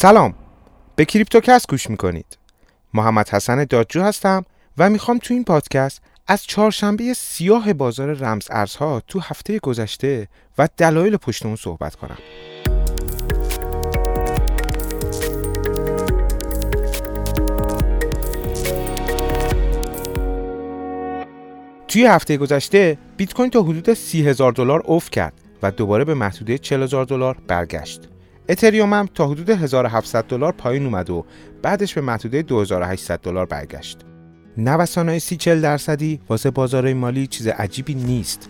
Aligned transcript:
سلام. 0.00 0.34
به 0.96 1.04
کریپتوکست 1.04 1.70
گوش 1.70 1.90
می‌کنید. 1.90 2.38
محمد 2.94 3.28
حسن 3.28 3.64
دادجو 3.64 4.02
هستم 4.02 4.44
و 4.78 4.90
می‌خوام 4.90 5.18
تو 5.18 5.34
این 5.34 5.44
پادکست 5.44 6.02
از 6.26 6.44
چهارشنبه 6.44 7.14
سیاه 7.14 7.72
بازار 7.72 8.14
رمز 8.14 8.48
ارزها 8.50 9.02
تو 9.08 9.20
هفته 9.20 9.58
گذشته 9.58 10.28
و 10.58 10.68
دلایل 10.76 11.16
پشت 11.16 11.46
اون 11.46 11.56
صحبت 11.56 11.94
کنم. 11.94 12.18
توی 21.88 22.06
هفته 22.06 22.36
گذشته 22.36 22.98
بیت 23.16 23.34
کوین 23.34 23.50
تا 23.50 23.62
حدود 23.62 23.94
30 23.94 24.28
هزار 24.28 24.52
دلار 24.52 24.82
افت 24.88 25.12
کرد 25.12 25.32
و 25.62 25.70
دوباره 25.70 26.04
به 26.04 26.14
محدوده 26.14 26.58
40 26.58 26.82
هزار 26.82 27.04
دلار 27.04 27.38
برگشت. 27.46 28.08
اتریوم 28.48 28.92
هم 28.92 29.08
تا 29.14 29.26
حدود 29.28 29.50
1700 29.50 30.24
دلار 30.24 30.52
پایین 30.52 30.84
اومد 30.84 31.10
و 31.10 31.24
بعدش 31.62 31.94
به 31.94 32.00
محدوده 32.00 32.42
2800 32.42 33.20
دلار 33.20 33.46
برگشت. 33.46 33.98
نوسان 34.56 35.08
های 35.08 35.20
30 35.20 35.36
40 35.36 35.60
درصدی 35.60 36.20
واسه 36.28 36.50
بازار 36.50 36.92
مالی 36.94 37.26
چیز 37.26 37.46
عجیبی 37.46 37.94
نیست 37.94 38.48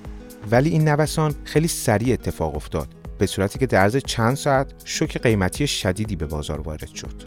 ولی 0.51 0.71
این 0.71 0.89
نوسان 0.89 1.35
خیلی 1.45 1.69
سریع 1.69 2.13
اتفاق 2.13 2.57
افتاد 2.57 2.89
به 3.19 3.27
صورتی 3.27 3.59
که 3.59 3.67
در 3.67 3.79
عرض 3.79 3.97
چند 3.97 4.37
ساعت 4.37 4.73
شوک 4.85 5.19
قیمتی 5.19 5.67
شدیدی 5.67 6.17
به 6.17 6.27
بازار 6.27 6.61
وارد 6.61 6.89
شد. 6.95 7.23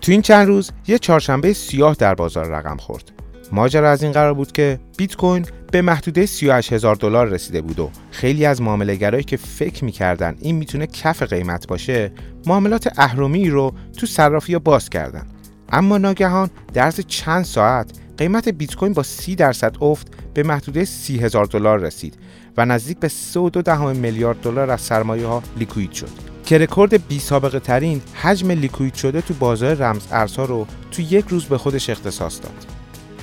تو 0.00 0.12
این 0.12 0.22
چند 0.22 0.46
روز 0.46 0.70
یه 0.86 0.98
چهارشنبه 0.98 1.52
سیاه 1.52 1.94
در 1.98 2.14
بازار 2.14 2.46
رقم 2.46 2.76
خورد 2.76 3.12
ماجرا 3.52 3.90
از 3.90 4.02
این 4.02 4.12
قرار 4.12 4.34
بود 4.34 4.52
که 4.52 4.78
بیت 4.96 5.16
کوین 5.16 5.46
به 5.72 5.82
محدوده 5.82 6.26
38 6.26 6.72
هزار 6.72 6.96
دلار 6.96 7.26
رسیده 7.26 7.60
بود 7.60 7.78
و 7.78 7.90
خیلی 8.10 8.46
از 8.46 8.62
معاملهگرایی 8.62 9.24
که 9.24 9.36
فکر 9.36 9.84
می‌کردن 9.84 10.36
این 10.40 10.56
می‌تونه 10.56 10.86
کف 10.86 11.22
قیمت 11.22 11.66
باشه 11.66 12.12
معاملات 12.46 12.88
اهرمی 12.96 13.50
رو 13.50 13.74
تو 13.98 14.06
صرافی 14.06 14.58
باز 14.58 14.90
کردن 14.90 15.26
اما 15.68 15.98
ناگهان 15.98 16.50
در 16.72 16.90
چند 16.90 17.44
ساعت 17.44 17.90
قیمت 18.18 18.48
بیت 18.48 18.74
کوین 18.74 18.92
با 18.92 19.02
30 19.02 19.34
درصد 19.34 19.76
افت 19.80 20.06
به 20.34 20.42
محدوده 20.42 20.84
30 20.84 21.18
هزار 21.18 21.44
دلار 21.44 21.80
رسید 21.80 22.18
و 22.56 22.64
نزدیک 22.64 22.98
به 22.98 23.08
3.2 23.08 23.96
میلیارد 23.96 24.40
دلار 24.40 24.70
از 24.70 24.80
سرمایه 24.80 25.26
ها 25.26 25.42
لیکوید 25.56 25.92
شد 25.92 26.10
که 26.44 26.58
رکورد 26.58 27.06
بی 27.06 27.18
سابقه 27.18 27.60
ترین 27.60 28.02
حجم 28.14 28.50
لیکوید 28.50 28.94
شده 28.94 29.20
تو 29.20 29.34
بازار 29.34 29.74
رمز 29.74 30.02
ارزها 30.10 30.44
رو 30.44 30.66
تو 30.90 31.02
یک 31.02 31.24
روز 31.28 31.44
به 31.44 31.58
خودش 31.58 31.90
اختصاص 31.90 32.40
داد. 32.42 32.81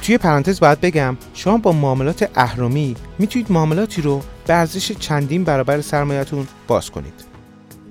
توی 0.09 0.17
پرانتز 0.17 0.59
باید 0.59 0.81
بگم 0.81 1.17
شما 1.33 1.57
با 1.57 1.71
معاملات 1.71 2.29
اهرمی 2.35 2.95
می‌تونید 3.19 3.51
معاملاتی 3.51 4.01
رو 4.01 4.21
به 4.47 4.53
ارزش 4.53 4.91
چندین 4.91 5.43
برابر 5.43 5.81
سرمایهتون 5.81 6.47
باز 6.67 6.91
کنید. 6.91 7.13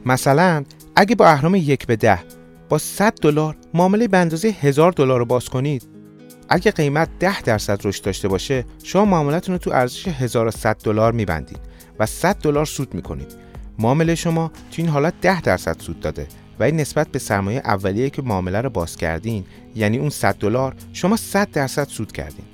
مثلا 0.06 0.64
اگه 0.96 1.16
با 1.16 1.26
اهرم 1.26 1.54
یک 1.54 1.86
به 1.86 1.96
ده 1.96 2.18
با 2.68 2.78
100 2.78 3.14
دلار 3.22 3.56
معامله 3.74 4.08
به 4.08 4.18
اندازه 4.18 4.48
1000 4.48 4.92
دلار 4.92 5.18
رو 5.18 5.24
باز 5.24 5.48
کنید. 5.48 5.88
اگه 6.48 6.70
قیمت 6.70 7.08
10 7.18 7.42
درصد 7.42 7.86
رشد 7.86 8.04
داشته 8.04 8.28
باشه 8.28 8.64
شما 8.82 9.04
معاملتون 9.04 9.54
رو 9.54 9.58
تو 9.58 9.70
ارزش 9.70 10.08
1100 10.08 10.76
دلار 10.84 11.12
میبندید 11.12 11.60
و 11.98 12.06
100 12.06 12.36
دلار 12.36 12.66
سود 12.66 12.94
می‌کنید. 12.94 13.36
معامله 13.78 14.14
شما 14.14 14.48
تو 14.48 14.82
این 14.82 14.88
حالت 14.88 15.14
10 15.20 15.40
درصد 15.40 15.80
سود 15.80 16.00
داده. 16.00 16.26
و 16.60 16.70
نسبت 16.70 17.08
به 17.08 17.18
سرمایه 17.18 17.58
اولیه 17.64 18.10
که 18.10 18.22
معامله 18.22 18.60
رو 18.60 18.70
باز 18.70 18.96
کردین 18.96 19.44
یعنی 19.74 19.98
اون 19.98 20.10
100 20.10 20.34
دلار 20.34 20.74
شما 20.92 21.16
100 21.16 21.50
درصد 21.50 21.88
سود 21.88 22.12
کردین. 22.12 22.44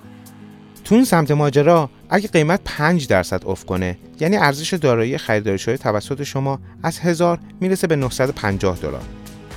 تو 0.84 0.94
اون 0.94 1.04
سمت 1.04 1.30
ماجرا 1.30 1.90
اگه 2.08 2.28
قیمت 2.28 2.60
5 2.64 3.06
درصد 3.06 3.42
افت 3.46 3.66
کنه 3.66 3.98
یعنی 4.20 4.36
ارزش 4.36 4.74
دارایی 4.74 5.18
خریداری 5.18 5.58
شده 5.58 5.76
توسط 5.76 6.22
شما 6.22 6.58
از 6.82 6.98
1000 6.98 7.38
می‌رسه 7.60 7.86
به 7.86 7.96
950 7.96 8.78
دلار. 8.78 9.02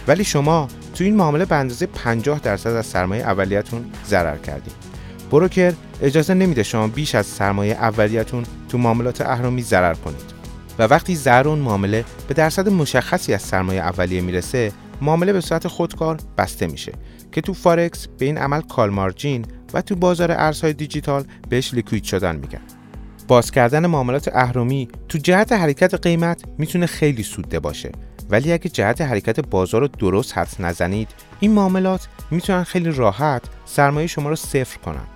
ولی 0.08 0.24
شما 0.24 0.68
تو 0.96 1.04
این 1.04 1.16
معامله 1.16 1.46
به 1.46 1.56
اندازه 1.56 1.86
50 1.86 2.40
درصد 2.40 2.70
از 2.70 2.86
سرمایه 2.86 3.24
اولیتون 3.24 3.86
ضرر 4.06 4.38
کردین. 4.38 4.74
بروکر 5.32 5.74
اجازه 6.02 6.34
نمیده 6.34 6.64
شما 6.64 6.88
بیش 6.88 7.16
از 7.16 7.26
سرمایه 7.26 7.74
اولیتون 7.74 8.44
تو 8.70 8.78
معاملات 8.78 9.22
اهرمی 9.22 9.62
ضرر 9.62 9.94
کنید. 9.94 10.37
و 10.80 10.84
وقتی 10.84 11.16
ضرر 11.16 11.48
اون 11.48 11.60
معامله 11.60 12.06
به 12.28 12.34
درصد 12.34 12.70
مشخصی 12.70 13.34
از 13.34 13.42
سرمایه 13.42 13.82
اولیه 13.82 14.22
می‌رسه 14.22 14.72
معامله 15.02 15.34
به 15.34 15.42
صورت 15.42 15.68
خودکار 15.68 16.18
بسته 16.38 16.68
میشه 16.68 16.92
که 17.32 17.42
تو 17.42 17.54
فارکس 17.54 18.08
به 18.08 18.26
این 18.26 18.38
عمل 18.38 18.62
call 18.62 18.90
margin 18.90 19.46
و 19.74 19.82
تو 19.82 19.96
بازار 19.96 20.32
ارزهای 20.32 20.74
دیجیتال 20.74 21.24
بهش 21.50 21.74
liquid 21.74 22.04
شدن 22.04 22.36
میگن. 22.36 22.62
باز 23.28 23.52
کردن 23.52 23.86
معاملات 23.86 24.36
اهرمی 24.36 24.88
تو 25.10 25.18
جهت 25.18 25.52
حرکت 25.52 25.94
قیمت 25.94 26.44
می‌تونه 26.58 26.86
خیلی 26.86 27.24
سودده 27.24 27.60
باشه. 27.60 27.92
ولی 28.30 28.52
اگه 28.52 28.70
جهت 28.70 29.02
حرکت 29.02 29.40
بازار 29.40 29.82
رو 29.82 29.88
درست 29.88 30.38
حدس 30.38 30.60
نزنید 30.60 31.10
این 31.40 31.52
معاملات 31.52 32.08
می‌تونن 32.32 32.64
خیلی 32.64 32.92
راحت 32.92 33.42
سرمایه 33.66 34.08
شما 34.08 34.30
رو 34.30 34.36
صفر 34.36 34.78
کنن. 34.78 35.08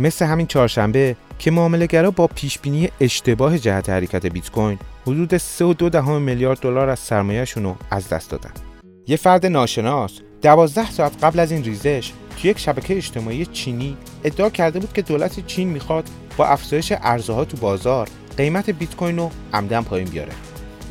مثل 0.00 0.24
همین 0.24 0.46
چهارشنبه 0.46 1.16
که 1.38 1.50
معاملهگرا 1.50 2.10
با 2.10 2.26
پیش 2.26 2.58
بینی 2.58 2.88
اشتباه 3.00 3.58
جهت 3.58 3.90
حرکت 3.90 4.26
بیت 4.26 4.50
کوین 4.50 4.78
حدود 5.06 5.38
3.2 5.38 6.08
میلیارد 6.08 6.58
دلار 6.58 6.88
از 6.88 6.98
سرمایهشون 6.98 7.62
رو 7.62 7.76
از 7.90 8.08
دست 8.08 8.30
دادن. 8.30 8.50
یه 9.06 9.16
فرد 9.16 9.46
ناشناس 9.46 10.20
12 10.42 10.90
ساعت 10.90 11.24
قبل 11.24 11.40
از 11.40 11.52
این 11.52 11.64
ریزش 11.64 12.12
توی 12.36 12.50
یک 12.50 12.58
شبکه 12.58 12.96
اجتماعی 12.96 13.46
چینی 13.46 13.96
ادعا 14.24 14.50
کرده 14.50 14.78
بود 14.78 14.92
که 14.92 15.02
دولت 15.02 15.46
چین 15.46 15.68
می‌خواد 15.68 16.08
با 16.36 16.46
افزایش 16.46 16.92
ارزها 16.96 17.44
تو 17.44 17.56
بازار 17.56 18.08
قیمت 18.36 18.70
بیت 18.70 18.96
کوین 18.96 19.16
رو 19.16 19.30
عمدن 19.52 19.82
پایین 19.82 20.08
بیاره 20.08 20.32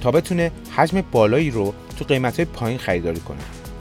تا 0.01 0.11
بتونه 0.11 0.51
حجم 0.75 1.03
بالایی 1.11 1.51
رو 1.51 1.73
تو 1.97 2.05
قیمت 2.05 2.41
پایین 2.41 2.77
خریداری 2.77 3.19
کنه. 3.19 3.37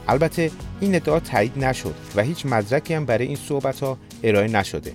البته 0.07 0.51
این 0.79 0.95
ادعا 0.95 1.19
تایید 1.19 1.65
نشد 1.65 1.95
و 2.15 2.21
هیچ 2.21 2.45
مدرکی 2.45 2.93
هم 2.93 3.05
برای 3.05 3.27
این 3.27 3.35
صحبت 3.35 3.79
ها 3.79 3.97
ارائه 4.23 4.47
نشده 4.47 4.93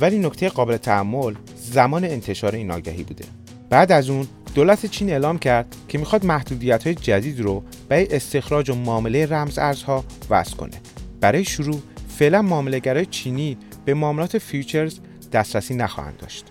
ولی 0.00 0.18
نکته 0.18 0.48
قابل 0.48 0.76
تأمل 0.76 1.34
زمان 1.56 2.04
انتشار 2.04 2.54
این 2.54 2.70
آگهی 2.70 3.02
بوده 3.02 3.24
بعد 3.70 3.92
از 3.92 4.10
اون 4.10 4.26
دولت 4.54 4.86
چین 4.86 5.10
اعلام 5.10 5.38
کرد 5.38 5.76
که 5.88 5.98
می‌خواد 5.98 6.24
محدودیت 6.24 6.86
های 6.86 6.94
جدید 6.94 7.40
رو 7.40 7.62
برای 7.88 8.16
استخراج 8.16 8.70
و 8.70 8.74
معامله 8.74 9.26
رمز 9.26 9.58
ارزها 9.58 10.04
وضع 10.30 10.56
کنه. 10.56 10.80
برای 11.20 11.44
شروع 11.44 11.80
فعلا 12.08 12.42
معاملهگرای 12.42 13.06
چینی 13.06 13.56
به 13.84 13.94
معاملات 13.94 14.38
futures 14.38 14.98
دسترسی 15.32 15.74
نخواهند 15.74 16.16
داشت. 16.16 16.46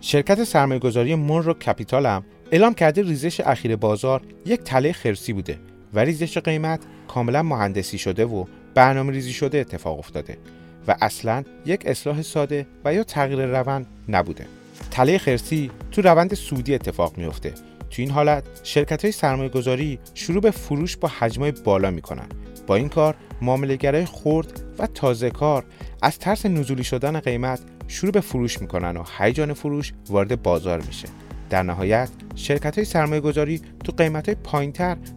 شرکت 0.00 0.44
سرمایه‌گذاری 0.44 1.14
مونرو 1.14 1.54
کپیتال 1.54 2.06
هم 2.06 2.24
اعلام 2.50 2.74
کرده 2.74 3.02
ریزش 3.02 3.40
اخیر 3.40 3.76
بازار 3.76 4.22
یک 4.46 4.60
تله 4.60 4.92
خرسی 4.92 5.32
بوده 5.32 5.58
و 5.94 5.98
ریزش 5.98 6.38
قیمت 6.38 6.80
کاملا 7.08 7.42
مهندسی 7.42 7.98
شده 7.98 8.24
و 8.24 8.44
برنامه 8.74 9.12
ریزی 9.12 9.32
شده 9.32 9.58
اتفاق 9.58 9.98
افتاده 9.98 10.38
و 10.88 10.96
اصلا 11.00 11.44
یک 11.66 11.82
اصلاح 11.86 12.22
ساده 12.22 12.66
و 12.84 12.94
یا 12.94 13.04
تغییر 13.04 13.46
روند 13.46 13.86
نبوده. 14.08 14.46
تله 14.90 15.18
خرسی 15.18 15.70
تو 15.90 16.02
روند 16.02 16.34
سودی 16.34 16.74
اتفاق 16.74 17.18
میفته 17.18 17.54
تو 17.90 18.02
این 18.02 18.10
حالت 18.10 18.44
شرکت 18.62 19.04
های 19.04 19.12
سرمایه 19.12 19.48
گذاری 19.48 19.98
شروع 20.14 20.40
به 20.40 20.50
فروش 20.50 20.96
با 20.96 21.08
حجمای 21.18 21.52
بالا 21.52 21.90
می‌کنن. 21.90 22.26
با 22.66 22.76
این 22.76 22.88
کار 22.88 23.14
معاملهگرای 23.42 24.04
خرد 24.04 24.62
و 24.78 24.86
تازه 24.86 25.30
کار 25.30 25.64
از 26.02 26.18
ترس 26.18 26.46
نزولی 26.46 26.84
شدن 26.84 27.20
قیمت 27.20 27.60
شروع 27.88 28.12
به 28.12 28.20
فروش 28.20 28.60
می‌کنن 28.60 28.96
و 28.96 29.04
هیجان 29.18 29.52
فروش 29.52 29.92
وارد 30.08 30.42
بازار 30.42 30.80
میشه. 30.80 31.08
در 31.50 31.62
نهایت 31.62 32.08
شرکت 32.34 32.74
های 32.74 32.84
سرمایه 32.84 33.20
گذاری 33.20 33.60
تو 33.84 33.92
قیمت 33.92 34.28
های 34.28 34.36
پایین 34.44 34.72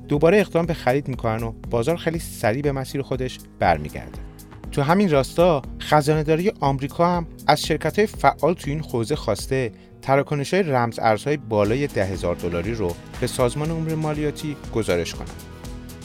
دوباره 0.08 0.40
اقدام 0.40 0.66
به 0.66 0.74
خرید 0.74 1.08
می‌کنن 1.08 1.44
و 1.44 1.52
بازار 1.52 1.98
خیلی 1.98 2.20
سریع 2.20 2.62
به 2.62 2.72
مسیر 2.72 3.02
خودش 3.02 3.40
برمیگرده. 3.60 4.29
تو 4.72 4.82
همین 4.82 5.10
راستا 5.10 5.62
خزانهداری 5.82 6.52
آمریکا 6.60 7.08
هم 7.08 7.28
از 7.48 7.62
شرکت 7.62 8.00
های 8.00 8.08
فعال 8.08 8.54
تو 8.54 8.70
این 8.70 8.80
حوزه 8.80 9.16
خواسته 9.16 9.72
تراکنش 10.02 10.54
های 10.54 10.64
رمز 10.64 11.00
ارزهای 11.00 11.38
بالای 11.38 11.88
ده 11.88 12.06
هزار 12.06 12.36
دلاری 12.36 12.74
رو 12.74 12.96
به 13.22 13.28
سازمان 13.28 13.72
امور 13.72 13.96
مالیاتی 13.96 14.56
گزارش 14.74 15.14
کنند. 15.14 15.44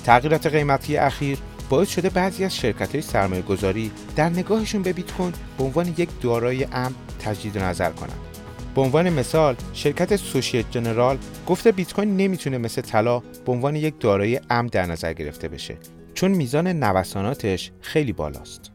تغییرات 0.05 0.47
قیمتی 0.47 0.97
اخیر 0.97 1.39
باعث 1.69 1.89
شده 1.89 2.11
بعضی 2.11 2.45
از 2.45 2.57
شرکت 2.57 2.93
های 2.93 3.03
سرمایه 3.03 3.43
گذاری 3.43 3.91
در 4.17 4.29
نگاهشون 4.29 4.83
به 4.83 4.93
بیت 4.93 5.13
کوین 5.13 5.33
به 5.59 5.65
عنوان 5.65 5.95
یک 5.97 6.09
دارایی 6.21 6.65
امن 6.65 6.95
تجدید 7.19 7.59
نظر 7.59 7.91
کنند. 7.91 8.19
به 8.75 8.81
عنوان 8.81 9.11
مثال 9.11 9.57
شرکت 9.73 10.17
سوشیت 10.17 10.71
جنرال 10.71 11.19
گفته 11.47 11.73
بیت 11.73 11.93
کوین 11.93 12.17
نمی‌تونه 12.17 12.59
مثل 12.59 12.83
طلا 12.83 13.19
به 13.19 13.53
عنوان 13.53 13.77
یک 13.77 13.95
دارایی 14.01 14.41
امن 14.51 14.67
در 14.67 14.87
نظر 14.87 15.13
گرفته 15.13 15.49
بشه 15.49 15.77
چون 16.15 16.31
میزان 16.31 16.67
نوساناتش 16.67 17.71
خیلی 17.81 18.13
بالاست. 18.13 18.71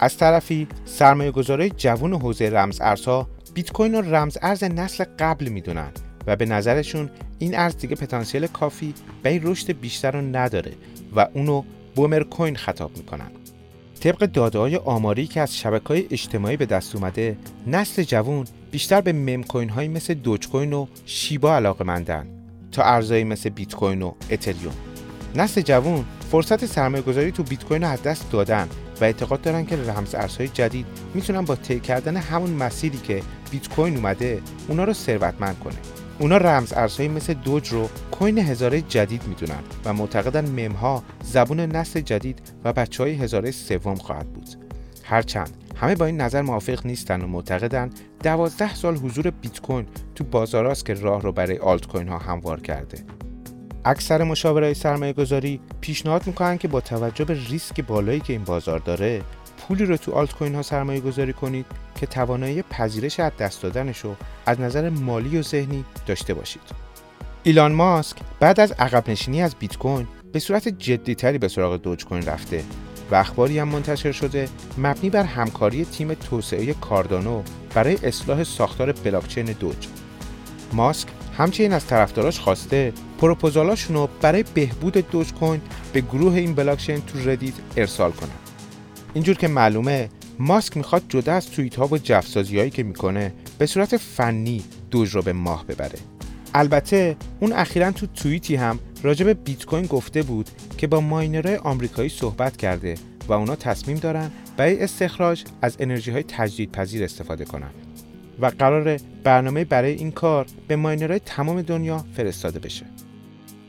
از 0.00 0.16
طرفی 0.16 0.68
سرمایه 0.84 1.30
گذاره 1.30 1.68
جوون 1.68 2.12
حوزه 2.12 2.50
رمز 2.50 2.80
ارزها 2.80 3.28
بیت 3.54 3.72
کوین 3.72 3.94
رو 3.94 4.14
رمز 4.14 4.38
ارز 4.42 4.64
نسل 4.64 5.04
قبل 5.18 5.48
می‌دونن 5.48 5.90
و 6.26 6.36
به 6.36 6.46
نظرشون 6.46 7.10
این 7.38 7.58
ارز 7.58 7.76
دیگه 7.76 7.96
پتانسیل 7.96 8.46
کافی 8.46 8.94
به 9.22 9.40
رشد 9.42 9.72
بیشتر 9.72 10.10
رو 10.10 10.20
نداره 10.20 10.72
و 11.16 11.28
اونو 11.34 11.62
بومر 11.94 12.22
کوین 12.22 12.56
خطاب 12.56 12.96
می‌کنن. 12.96 13.30
طبق 14.00 14.18
داده 14.18 14.58
های 14.58 14.76
آماری 14.76 15.26
که 15.26 15.40
از 15.40 15.56
شبکه 15.56 15.88
های 15.88 16.06
اجتماعی 16.10 16.56
به 16.56 16.66
دست 16.66 16.96
اومده 16.96 17.36
نسل 17.66 18.02
جوون 18.02 18.44
بیشتر 18.70 19.00
به 19.00 19.12
مم 19.12 19.42
کوین 19.42 19.68
هایی 19.68 19.88
مثل 19.88 20.14
دوج 20.14 20.48
کوین 20.48 20.72
و 20.72 20.86
شیبا 21.06 21.56
علاقه 21.56 21.84
مندن 21.84 22.26
تا 22.72 22.82
ارزهایی 22.82 23.24
مثل 23.24 23.48
بیت 23.48 23.74
کوین 23.74 24.02
و 24.02 24.12
اتریوم 24.30 24.74
نسل 25.34 25.60
جوون 25.60 26.04
فرصت 26.30 26.66
سرمایه 26.66 27.02
گذاری 27.02 27.32
تو 27.32 27.42
بیت 27.42 27.64
کوین 27.64 27.82
رو 27.82 27.88
از 27.88 28.02
دست 28.02 28.30
دادن 28.32 28.68
و 29.00 29.04
اعتقاد 29.04 29.40
دارن 29.40 29.66
که 29.66 29.76
رمز 29.76 30.14
ارزهای 30.14 30.48
جدید 30.48 30.86
می‌تونن 31.14 31.40
با 31.44 31.54
طی 31.54 31.80
کردن 31.80 32.16
همون 32.16 32.50
مسیری 32.50 32.98
که 32.98 33.22
بیت 33.50 33.68
کوین 33.68 33.96
اومده 33.96 34.40
اونا 34.68 34.84
رو 34.84 34.92
ثروتمند 34.92 35.58
کنه. 35.58 35.74
اونا 36.18 36.36
رمز 36.36 36.72
ارزهایی 36.72 37.08
مثل 37.08 37.34
دوج 37.34 37.68
رو 37.68 37.88
کوین 38.10 38.38
هزاره 38.38 38.80
جدید 38.80 39.22
می‌دونن 39.28 39.60
و 39.84 39.92
معتقدن 39.92 40.50
ممها 40.50 41.02
زبون 41.24 41.60
نسل 41.60 42.00
جدید 42.00 42.52
و 42.64 42.72
بچه 42.72 43.02
های 43.02 43.14
هزاره 43.14 43.50
سوم 43.50 43.94
خواهد 43.94 44.32
بود. 44.32 44.48
هرچند 45.04 45.50
همه 45.76 45.94
با 45.94 46.06
این 46.06 46.20
نظر 46.20 46.42
موافق 46.42 46.86
نیستن 46.86 47.22
و 47.22 47.26
معتقدن 47.26 47.90
دوازده 48.22 48.74
سال 48.74 48.96
حضور 48.96 49.30
بیت 49.30 49.60
کوین 49.60 49.86
تو 50.14 50.24
بازاراست 50.24 50.86
که 50.86 50.94
راه 50.94 51.22
رو 51.22 51.32
برای 51.32 51.58
آلت 51.58 51.86
کوین 51.86 52.08
ها 52.08 52.18
هموار 52.18 52.60
کرده. 52.60 52.98
اکثر 53.86 54.24
مشاورای 54.24 54.74
سرمایه 54.74 55.12
گذاری 55.12 55.60
پیشنهاد 55.80 56.26
می‌کنن 56.26 56.58
که 56.58 56.68
با 56.68 56.80
توجه 56.80 57.24
به 57.24 57.38
ریسک 57.48 57.80
بالایی 57.80 58.20
که 58.20 58.32
این 58.32 58.44
بازار 58.44 58.78
داره 58.78 59.22
پولی 59.58 59.84
رو 59.84 59.96
تو 59.96 60.12
آلت 60.12 60.34
کوین 60.34 60.54
ها 60.54 60.62
سرمایه 60.62 61.00
گذاری 61.00 61.32
کنید 61.32 61.66
که 62.00 62.06
توانایی 62.06 62.62
پذیرش 62.62 63.20
از 63.20 63.32
دست 63.38 63.62
دادنش 63.62 63.98
رو 63.98 64.16
از 64.46 64.60
نظر 64.60 64.90
مالی 64.90 65.38
و 65.38 65.42
ذهنی 65.42 65.84
داشته 66.06 66.34
باشید. 66.34 66.62
ایلان 67.42 67.72
ماسک 67.72 68.16
بعد 68.40 68.60
از 68.60 68.72
عقب 68.72 69.10
نشینی 69.10 69.42
از 69.42 69.54
بیت 69.58 69.76
کوین 69.76 70.06
به 70.32 70.38
صورت 70.38 70.68
جدیتری 70.68 71.38
به 71.38 71.48
سراغ 71.48 71.76
دوج 71.76 72.04
کوین 72.04 72.26
رفته 72.26 72.64
و 73.10 73.14
اخباری 73.14 73.58
هم 73.58 73.68
منتشر 73.68 74.12
شده 74.12 74.48
مبنی 74.78 75.10
بر 75.10 75.24
همکاری 75.24 75.84
تیم 75.84 76.14
توسعه 76.14 76.74
کاردانو 76.74 77.42
برای 77.74 77.98
اصلاح 78.02 78.44
ساختار 78.44 78.92
بلاکچین 78.92 79.46
دوج. 79.46 79.88
ماسک 80.72 81.08
همچنین 81.38 81.72
از 81.72 81.86
طرفداراش 81.86 82.40
خواسته 82.40 82.92
پروپوزالاشون 83.18 83.96
رو 83.96 84.08
برای 84.20 84.44
بهبود 84.54 85.10
دوج 85.10 85.32
کوین 85.32 85.60
به 85.92 86.00
گروه 86.00 86.34
این 86.34 86.54
بلاکچین 86.54 87.00
تو 87.00 87.30
ردیت 87.30 87.54
ارسال 87.76 88.12
کنن. 88.12 88.28
اینجور 89.14 89.36
که 89.36 89.48
معلومه 89.48 90.08
ماسک 90.38 90.76
می‌خواد 90.76 91.02
جدا 91.08 91.32
از 91.32 91.50
توییت 91.50 91.76
ها 91.76 91.86
و 91.86 91.98
جفسازی 91.98 92.58
هایی 92.58 92.70
که 92.70 92.82
می‌کنه 92.82 93.32
به 93.58 93.66
صورت 93.66 93.96
فنی 93.96 94.64
دوج 94.90 95.14
رو 95.14 95.22
به 95.22 95.32
ماه 95.32 95.66
ببره 95.66 95.98
البته 96.54 97.16
اون 97.40 97.52
اخیرا 97.52 97.90
تو 97.90 98.06
توییتی 98.06 98.56
هم 98.56 98.78
راجع 99.02 99.24
به 99.24 99.34
بیت 99.34 99.64
کوین 99.64 99.86
گفته 99.86 100.22
بود 100.22 100.50
که 100.78 100.86
با 100.86 101.00
ماینرهای 101.00 101.56
آمریکایی 101.56 102.08
صحبت 102.08 102.56
کرده 102.56 102.94
و 103.28 103.32
اونا 103.32 103.56
تصمیم 103.56 103.96
دارن 103.96 104.30
برای 104.56 104.82
استخراج 104.82 105.44
از 105.62 105.76
انرژی 105.80 106.10
های 106.10 106.22
تجدیدپذیر 106.22 107.04
استفاده 107.04 107.44
کنن 107.44 107.70
و 108.40 108.46
قرار 108.46 108.98
برنامه 109.24 109.64
برای 109.64 109.92
این 109.92 110.10
کار 110.10 110.46
به 110.68 110.76
ماینرهای 110.76 111.18
تمام 111.18 111.62
دنیا 111.62 112.04
فرستاده 112.16 112.58
بشه 112.58 112.86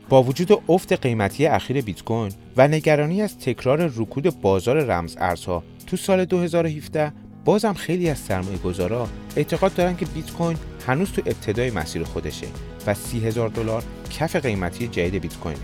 با 0.08 0.22
وجود 0.22 0.62
افت 0.68 0.92
قیمتی 0.92 1.46
اخیر 1.46 1.80
بیت 1.80 2.04
کوین 2.04 2.32
و 2.56 2.68
نگرانی 2.68 3.22
از 3.22 3.38
تکرار 3.38 3.92
رکود 3.96 4.40
بازار 4.40 4.84
رمز 4.84 5.16
ارزها 5.18 5.64
تو 5.86 5.96
سال 5.96 6.24
2017 6.24 7.12
بازم 7.44 7.72
خیلی 7.72 8.10
از 8.10 8.18
سرمایه 8.18 8.58
گذارا 8.58 9.08
اعتقاد 9.36 9.74
دارن 9.74 9.96
که 9.96 10.06
بیت 10.06 10.32
کوین 10.32 10.56
هنوز 10.86 11.12
تو 11.12 11.22
ابتدای 11.26 11.70
مسیر 11.70 12.04
خودشه 12.04 12.46
و 12.86 12.94
سی 12.94 13.20
هزار 13.20 13.48
دلار 13.48 13.84
کف 14.10 14.36
قیمتی 14.36 14.88
جدید 14.88 15.22
بیت 15.22 15.36
کوینه. 15.36 15.58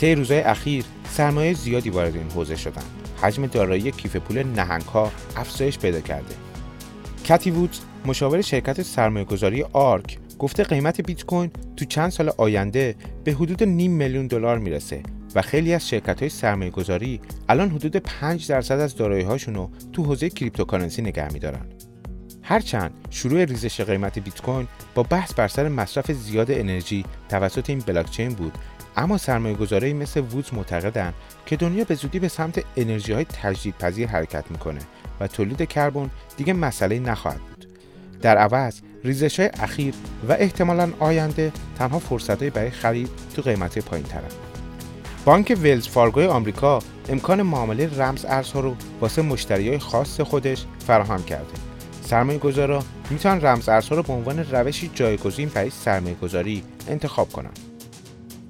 طی 0.00 0.14
روزهای 0.14 0.40
اخیر 0.40 0.84
سرمایه 1.10 1.54
زیادی 1.54 1.90
وارد 1.90 2.16
این 2.16 2.30
حوزه 2.30 2.56
شدن. 2.56 2.82
حجم 3.22 3.46
دارایی 3.46 3.90
کیف 3.90 4.16
پول 4.16 4.42
نهنگها 4.42 5.12
افزایش 5.36 5.78
پیدا 5.78 6.00
کرده. 6.00 6.34
کتی 7.24 7.50
وودز 7.50 7.80
مشاور 8.06 8.40
شرکت 8.40 8.82
سرمایه 8.82 9.24
گذاری 9.24 9.62
آرک 9.62 10.18
گفته 10.38 10.62
قیمت 10.62 11.00
بیت 11.00 11.24
کوین 11.24 11.50
تو 11.76 11.84
چند 11.84 12.10
سال 12.10 12.32
آینده 12.36 12.94
به 13.24 13.32
حدود 13.32 13.62
نیم 13.64 13.92
میلیون 13.92 14.26
دلار 14.26 14.58
می‌رسه 14.58 15.02
و 15.34 15.42
خیلی 15.42 15.74
از 15.74 15.88
شرکت 15.88 16.20
های 16.20 16.28
سرمایه 16.28 16.70
گذاری 16.70 17.20
الان 17.48 17.70
حدود 17.70 17.96
5 17.96 18.48
درصد 18.48 18.80
از 18.80 18.96
دارایی 18.96 19.24
رو 19.46 19.70
تو 19.92 20.04
حوزه 20.04 20.30
cryptocurrency 20.30 21.02
نگه 21.02 21.32
میدارن. 21.32 21.66
هرچند 22.42 22.90
شروع 23.10 23.44
ریزش 23.44 23.80
قیمت 23.80 24.18
بیت 24.18 24.40
کوین 24.40 24.68
با 24.94 25.02
بحث 25.02 25.34
بر 25.34 25.48
سر 25.48 25.68
مصرف 25.68 26.12
زیاد 26.12 26.50
انرژی 26.50 27.04
توسط 27.28 27.70
این 27.70 27.78
بلاکچین 27.78 28.28
بود 28.28 28.58
اما 28.96 29.18
سرمایه 29.18 29.54
گذاری 29.54 29.92
مثل 29.92 30.20
وودز 30.20 30.54
معتقدند 30.54 31.14
که 31.46 31.56
دنیا 31.56 31.84
به 31.84 31.94
زودی 31.94 32.18
به 32.18 32.28
سمت 32.28 32.64
انرژی 32.76 33.12
های 33.12 33.24
تجدیدپذیر 33.24 34.08
حرکت 34.08 34.50
می‌کنه 34.50 34.80
و 35.20 35.26
تولید 35.26 35.68
کربن 35.68 36.10
دیگه 36.36 36.52
مسئله 36.52 36.98
نخواهد 36.98 37.40
بود. 37.40 37.57
در 38.22 38.38
عوض 38.38 38.80
ریزش 39.04 39.40
های 39.40 39.50
اخیر 39.60 39.94
و 40.28 40.32
احتمالا 40.32 40.92
آینده 40.98 41.52
تنها 41.78 41.98
فرصت 41.98 42.44
برای 42.44 42.70
خرید 42.70 43.10
تو 43.34 43.42
قیمت 43.42 43.78
پایین 43.78 44.06
ترن. 44.06 44.22
بانک 45.24 45.58
ولز 45.62 45.88
فارگوی 45.88 46.26
آمریکا 46.26 46.78
امکان 47.08 47.42
معامله 47.42 47.98
رمز 47.98 48.24
ارزها 48.24 48.60
رو 48.60 48.76
واسه 49.00 49.22
مشتری 49.22 49.68
های 49.68 49.78
خاص 49.78 50.20
خودش 50.20 50.64
فراهم 50.86 51.22
کرده. 51.22 51.52
سرمایه 52.02 52.38
گذارا 52.38 52.84
می‌تونن 53.10 53.40
رمز 53.40 53.68
ارزها 53.68 53.96
رو 53.96 54.02
به 54.02 54.12
عنوان 54.12 54.38
روشی 54.38 54.90
جایگزین 54.94 55.48
برای 55.48 55.70
سرمایه 55.70 56.14
گذاری 56.14 56.62
انتخاب 56.88 57.32
کنند. 57.32 57.58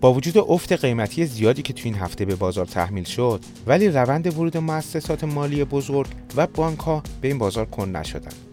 با 0.01 0.13
وجود 0.13 0.39
افت 0.39 0.73
قیمتی 0.73 1.27
زیادی 1.27 1.63
که 1.63 1.73
تو 1.73 1.83
این 1.85 1.95
هفته 1.95 2.25
به 2.25 2.35
بازار 2.35 2.67
تحمیل 2.67 3.05
شد 3.05 3.41
ولی 3.67 3.89
روند 3.89 4.27
ورود 4.27 4.57
مؤسسات 4.57 5.25
مالی 5.25 5.65
بزرگ 5.65 6.07
و 6.37 6.47
بانک 6.47 6.79
ها 6.79 7.03
به 7.21 7.29
این 7.29 7.39
بازار 7.39 7.65
کند 7.65 7.97
نشده 7.97 8.48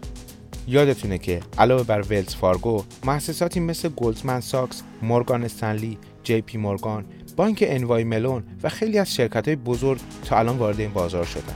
یادتونه 0.68 1.18
که 1.18 1.40
علاوه 1.58 1.82
بر 1.82 2.00
ولز 2.00 2.34
فارگو 2.34 2.84
مؤسساتی 3.04 3.60
مثل 3.60 3.88
گلدمن 3.88 4.40
ساکس، 4.40 4.82
مورگان 5.02 5.44
استنلی، 5.44 5.98
جی 6.22 6.40
پی 6.40 6.58
مورگان، 6.58 7.04
بانک 7.36 7.64
بی‌ان‌وای 7.66 8.04
ملون 8.04 8.42
و 8.62 8.68
خیلی 8.68 8.98
از 8.98 9.14
شرکت 9.14 9.48
های 9.48 9.56
بزرگ 9.56 10.00
تا 10.24 10.38
الان 10.38 10.56
وارد 10.56 10.80
این 10.80 10.92
بازار 10.92 11.24
شدن. 11.24 11.54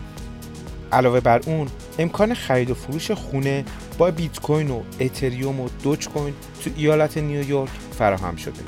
علاوه 0.92 1.20
بر 1.20 1.40
اون 1.46 1.68
امکان 1.98 2.34
خرید 2.34 2.70
و 2.70 2.74
فروش 2.74 3.10
خونه 3.10 3.64
با 3.98 4.10
بیت 4.10 4.40
کوین 4.40 4.70
و 4.70 4.80
اتریوم 5.00 5.60
و 5.60 5.68
دوج 5.82 6.08
کوین 6.08 6.34
تو 6.64 6.70
ایالت 6.76 7.18
نیویورک 7.18 7.70
فراهم 7.98 8.36
شده. 8.36 8.62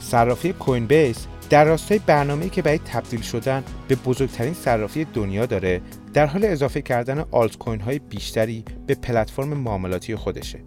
صرافی 0.00 0.52
کوین 0.52 0.86
بیس 0.86 1.26
در 1.50 1.64
راستای 1.64 1.98
برنامه‌ای 1.98 2.50
که 2.50 2.62
برای 2.62 2.78
تبدیل 2.78 3.20
شدن 3.20 3.64
به 3.88 3.94
بزرگترین 3.94 4.54
صرافی 4.54 5.04
دنیا 5.04 5.46
داره 5.46 5.80
در 6.14 6.26
حال 6.26 6.44
اضافه 6.44 6.82
کردن 6.82 7.24
آلت 7.30 7.58
کوین 7.58 7.80
های 7.80 7.98
بیشتری 7.98 8.64
به 8.86 8.94
پلتفرم 8.94 9.48
معاملاتی 9.48 10.16
خودشه. 10.16 10.58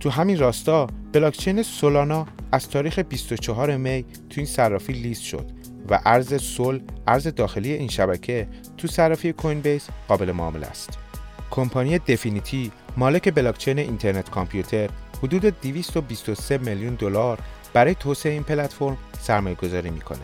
تو 0.00 0.10
همین 0.10 0.38
راستا 0.38 0.86
بلاکچین 1.12 1.62
سولانا 1.62 2.26
از 2.52 2.68
تاریخ 2.68 2.98
24 2.98 3.76
می 3.76 4.02
تو 4.02 4.34
این 4.36 4.46
صرافی 4.46 4.92
لیست 4.92 5.22
شد 5.22 5.50
و 5.90 6.00
ارز 6.04 6.42
سول 6.42 6.80
ارز 7.06 7.26
داخلی 7.26 7.72
این 7.72 7.88
شبکه 7.88 8.48
تو 8.76 8.88
صرافی 8.88 9.32
کوین 9.32 9.60
بیس 9.60 9.88
قابل 10.08 10.32
معامله 10.32 10.66
است. 10.66 10.98
کمپانی 11.50 11.98
دفینیتی 11.98 12.72
مالک 12.96 13.34
بلاکچین 13.34 13.78
اینترنت 13.78 14.30
کامپیوتر 14.30 14.88
حدود 15.22 15.60
223 15.60 16.58
میلیون 16.58 16.94
دلار 16.94 17.38
برای 17.72 17.94
توسعه 17.94 18.32
این 18.32 18.42
پلتفرم 18.42 18.96
سرمایه 19.20 19.56
گذاری 19.56 19.90
می‌کنه. 19.90 20.18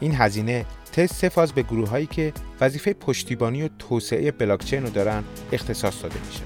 این 0.00 0.14
هزینه 0.14 0.66
تست 0.92 1.14
سه 1.14 1.28
فاز 1.28 1.52
به 1.52 1.62
گروه 1.62 1.88
هایی 1.88 2.06
که 2.06 2.32
وظیفه 2.60 2.92
پشتیبانی 2.92 3.62
و 3.62 3.68
توسعه 3.78 4.30
بلاکچین 4.30 4.82
رو 4.82 4.90
دارن 4.90 5.24
اختصاص 5.52 6.02
داده 6.02 6.16
میشه. 6.28 6.42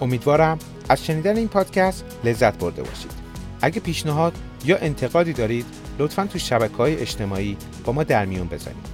امیدوارم 0.00 0.58
از 0.88 1.04
شنیدن 1.04 1.36
این 1.36 1.48
پادکست 1.48 2.04
لذت 2.24 2.58
برده 2.58 2.82
باشید. 2.82 3.10
اگه 3.62 3.80
پیشنهاد 3.80 4.32
یا 4.64 4.76
انتقادی 4.76 5.32
دارید 5.32 5.66
لطفا 5.98 6.26
تو 6.26 6.38
شبکه 6.38 6.76
های 6.76 6.96
اجتماعی 6.96 7.56
با 7.84 7.92
ما 7.92 8.04
در 8.04 8.24
میون 8.24 8.48
بذارید. 8.48 8.86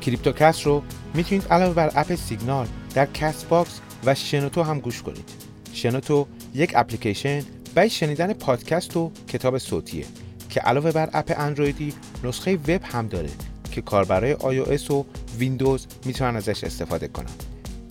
کریپتوکست 0.00 0.62
رو 0.62 0.82
می‌تونید 1.14 1.44
علاوه 1.50 1.74
بر 1.74 1.90
app 1.94 2.14
سیگنال 2.14 2.66
در 2.94 3.06
کست 3.06 3.48
باکس 3.48 3.80
و 4.04 4.14
شنوتو 4.14 4.62
هم 4.62 4.80
گوش 4.80 5.02
کنید. 5.02 5.30
شنوتو 5.72 6.26
یک 6.54 6.72
اپلیکیشن 6.76 7.42
برای 7.74 7.90
شنیدن 7.90 8.32
پادکست 8.32 8.96
و 8.96 9.12
کتاب 9.28 9.58
صوتیه 9.58 10.04
که 10.48 10.60
علاوه 10.60 10.92
بر 10.92 11.10
app 11.12 11.34
اندرویدی 11.36 11.94
نسخه 12.24 12.56
وب 12.56 12.80
هم 12.84 13.06
داره 13.06 13.30
که 13.70 13.82
کاربرای 13.82 14.34
iOS 14.34 14.90
و 14.90 15.04
ویندوز 15.38 15.86
می‌تونن 16.04 16.36
ازش 16.36 16.64
استفاده 16.64 17.08
کنن. 17.08 17.30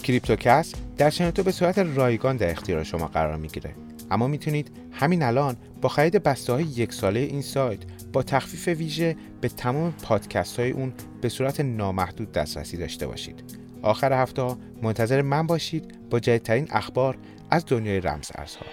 کریپتوکست 0.04 0.76
در 0.98 1.10
شنوتو 1.10 1.44
به 1.44 1.52
صورت 1.52 1.80
رایگان 1.80 2.38
در 2.38 2.52
اختیار 2.52 2.84
شما 2.84 3.08
قرار 3.08 3.38
می‌گیره. 3.38 3.76
اما 4.12 4.28
می‌تونید 4.28 4.72
همین 4.92 5.24
الان 5.24 5.58
با 5.82 5.90
خرید 5.90 6.24
بسته 6.24 6.54
های 6.54 6.64
یک 6.64 6.94
ساله 6.94 7.20
این 7.20 7.42
سایت 7.42 7.80
با 8.14 8.24
تخفیف 8.24 8.68
ویژه 8.68 9.16
به 9.42 9.50
تمام 9.50 9.92
پادکست 9.92 10.60
های 10.60 10.72
اون 10.72 10.94
به 11.22 11.30
صورت 11.30 11.60
نامحدود 11.60 12.32
دسترسی 12.32 12.78
داشته 12.78 13.08
باشید. 13.08 13.44
آخر 13.82 14.14
هفته 14.14 14.56
منتظر 14.82 15.22
من 15.22 15.48
باشید 15.48 16.10
با 16.10 16.20
جدیدترین 16.20 16.68
اخبار 16.72 17.18
از 17.52 17.66
دنیای 17.68 18.00
رمز 18.00 18.32
ارزها. 18.36 18.66